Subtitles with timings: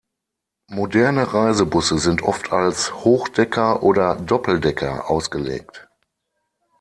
[0.67, 5.87] Moderne Reisebusse sind oft als Hochdecker oder Doppeldecker ausgelegt.